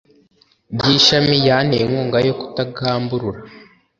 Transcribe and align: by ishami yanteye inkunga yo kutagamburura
by 0.75 0.85
ishami 0.97 1.35
yanteye 1.47 1.81
inkunga 1.85 2.17
yo 2.27 2.33
kutagamburura 2.39 3.39